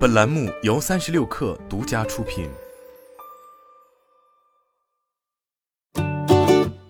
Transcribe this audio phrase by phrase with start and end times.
[0.00, 2.48] 本栏目由三十六氪独家出品。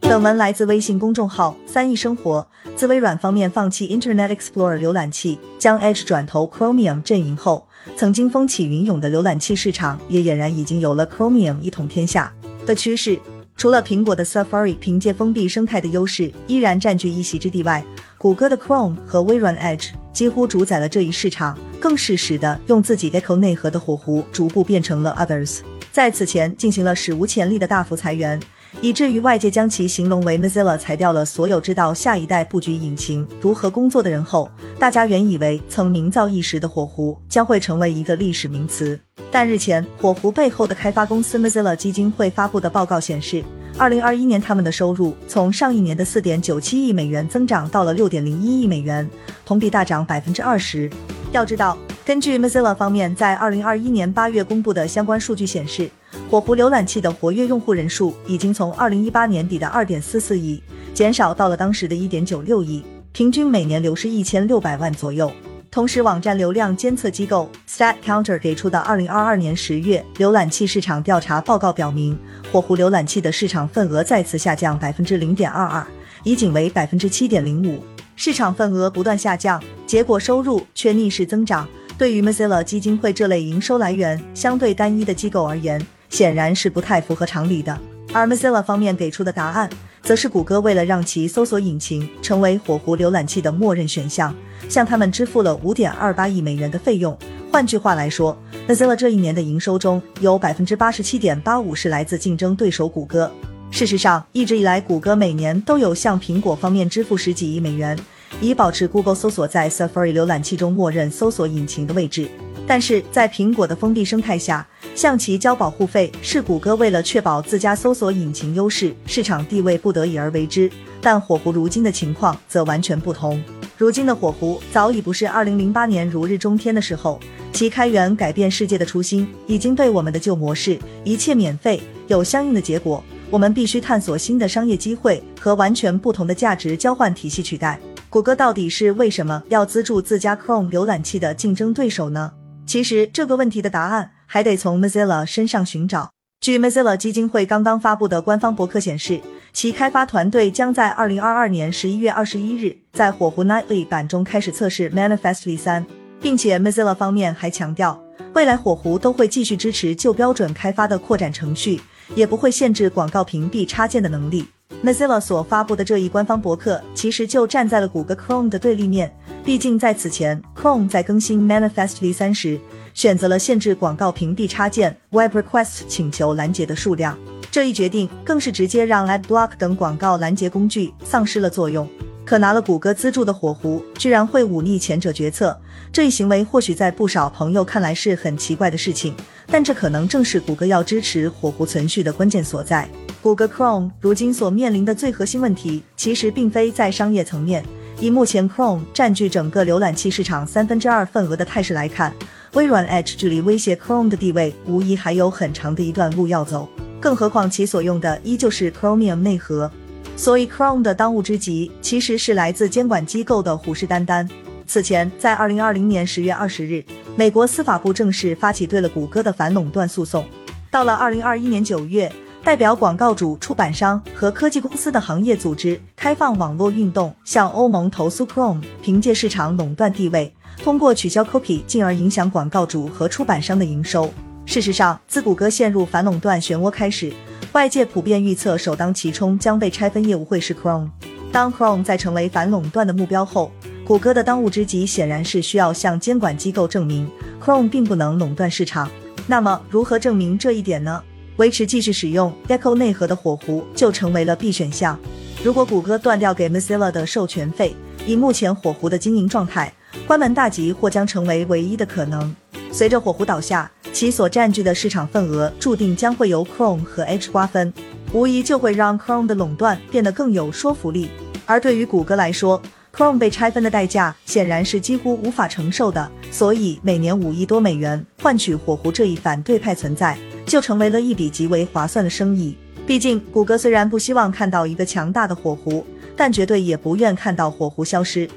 [0.02, 2.46] 本文来自微信公众号“三亿生活”。
[2.76, 12.32] 自微软方面放弃 Internet Explorer 浏览器，将 Edge 转投 Chromium 阵营后，曾经风起云涌的浏览器市场也俨然已经有了 Chromium 一统天下
[12.64, 13.18] 的趋势。
[13.56, 17.84] 除了苹果的 Safari 凭借封闭生态的优势依然占据一席之地外，
[18.16, 25.58] 谷歌的 Chrome 和微软 Edge 几乎主宰了这一市场，更适时的用自己 Echo 内核的火狐逐步变成了 Others。
[25.92, 28.38] 在此前进行了史无前例的大幅裁员，
[28.80, 38.98] 以至于外界将其形容为 Mozilla 裁掉了所有知道下一代布局引擎如何工作的人后，大家原以为曾名噪一时的火狐将会成为一个历史名词。
[39.32, 43.42] 但日前，火狐背后的开发公司 Mozilla 基金会发布的报告显示，
[43.80, 49.08] 二零二一年他们的收入从上一年的四点九七亿美元增长到了六点零一亿美元，
[49.42, 50.90] 同比大涨百分之二十。
[51.32, 55.90] 要知道，根据 Mozilla 方面在二零二一年八月公布的相关数据显示，
[56.30, 60.62] 火狐浏览器的活跃用户人数已经从二零一八年底的二点四四亿
[60.92, 65.32] 减少到了当时的一点九六亿，平均每年流失一千六百万左右。
[65.70, 72.18] 同时，网站流量监测机构 StatCounter 给出的2022年十月浏览器市场调查报告表明，
[72.50, 75.86] 火狐浏览器的市场份额再次下降百分之零点二二，
[76.24, 77.84] 已仅为百分之七点零五。
[78.16, 81.68] 市场份额不断下降，结果收入却逆势增长。
[81.96, 87.78] 对于 Mozilla 基金会这类营收来源相对单一的机构而言，显然是不太符合常理的。
[88.12, 89.70] 而 Mozilla 方面给出的答案。
[90.10, 94.34] 则是谷歌为了让其搜索引擎成为火狐浏览器的默认选项，
[94.68, 97.16] 向他们支付了五点二八亿美元的费用。
[97.52, 98.36] 换句话来说
[98.68, 103.30] ，Mozilla 这一年的营收中有百分之八十七点八五是来自竞争对手谷歌。
[103.70, 107.96] 事实上，一直以来，谷歌每年都有向苹果方面支付十几亿美元，
[108.40, 112.28] 以保持 Google 搜索在 Safari 浏览器中默认搜索引擎的位置。
[112.66, 120.70] 但是在苹果的封闭生态下，向其交保护费是谷歌为了确保自家搜索引擎优势、市场地位不得已而为之。
[121.00, 123.42] 但火狐如今的情况则完全不同。
[123.78, 127.18] 如今的火狐早已不是2008年如日中天的时候，
[127.54, 137.80] 其开源改变世界的初心已经被我们的旧模式“一切免费，有相应的结果”，我们必须探索新的商业机会和完全不同的价值交换体系取代。
[138.10, 142.32] 谷歌到底是为什么要资助自家 Chrome 浏览器的竞争对手呢？
[142.66, 144.10] 其实这个问题的答案。
[144.32, 146.12] 还得从 Mozilla 身上寻找。
[146.40, 149.20] 据 Mozilla 基金会刚刚发布的官方博客显示，
[149.52, 155.84] 其开发团队将在2022年11月21日在火狐 Nightly 版中开始测试 Manifestly 3，
[156.22, 158.00] 并且 Mozilla 方面还强调，
[158.32, 161.80] 未来火狐都会继续支持旧标准开发的扩展程序，
[162.14, 164.46] 也不会限制广告屏蔽插件的能力。
[164.84, 169.12] Mozilla 所发布的这一官方博客其实就站在了谷歌 Chrome 的对立面，
[169.44, 172.60] 毕竟在此前，Chrome 在更新 Manifestly 3时。
[172.94, 177.18] 选择了限制广告屏蔽插件 Web Request 请求拦截的数量，
[177.50, 181.88] 这一决定更是直接让 AdBlock 等广告拦截工具丧失了作用。
[182.24, 185.58] 可拿了谷歌资助的火狐居然会忤逆前者决策，
[185.92, 189.12] 这一行为或许在不少朋友看来是很奇怪的事情，
[189.48, 192.88] 但这可能正是谷歌要支持火狐存续的关键所在。
[193.20, 197.64] 谷歌 Chrome 如今所面临的最核心问题，其实并非在商业层面。
[197.98, 202.14] 以目前 Chrome 占据整个浏览器市场三分之二份额的态势来看。
[202.54, 206.68] 微软 Edge 距离威胁 Chrome 的地位，无疑还有很长的一段路要走。
[207.00, 209.70] 更何况其所用的依旧是 Chromium 内核，
[210.16, 214.28] 所以 Chrome 的当务之急其实是来自监管机构的虎视眈眈。
[214.66, 216.84] 此前，在二零二零年十月二十日，
[217.16, 220.24] 美国司法部正式发起对了谷歌的反垄断诉讼。
[220.72, 222.10] 到了二零二一年九月，
[222.42, 230.32] 代表广告主、出版商和科技公司的行业组织开放网络运动向欧盟投诉 Chrome 凭借市场垄断地位。
[230.62, 234.10] 通过取消 cookie，进而影响广告主和出版商的营收。
[234.46, 237.12] 事实上，自谷歌陷入反垄断漩涡开始，
[237.52, 240.88] 外界普遍预测首当其冲将被拆分业务会是 Chrome。
[241.30, 243.52] 当 Chrome 在成为反垄断的目标后，
[243.86, 247.08] 谷歌的当务之急显然是需要向监管机构证明
[247.42, 248.90] Chrome 并不能垄断市场。
[249.26, 251.02] 那么，如何证明这一点呢？
[251.40, 255.00] 维持继续使用 Echo 内核的火狐就成为了必选项。
[255.42, 257.74] 如果谷歌断掉给 Mozilla 的授权费，
[258.06, 259.72] 以目前火狐的经营状态，
[260.06, 262.36] 关门大吉或将成为唯一的可能。
[262.70, 267.72] 随着火狐倒下，其所占据的市场份额注定将会由 Chrome 和 Edge 瓜分，
[268.12, 271.08] 无疑就会让 Chrome 的垄断变得更有说服力。
[271.46, 272.60] 而对于谷歌来说
[272.94, 280.18] ，Chrome 被拆分的代价显然是几乎无法承受的，所以每年五亿多美元换取火狐这一反对派存在，
[280.50, 282.56] 就成为了一笔极为划算的生意。
[282.84, 285.86] 毕竟，谷歌虽然不希望看到一个强大的火狐，
[286.16, 288.28] 但绝对也不愿看到火狐消失。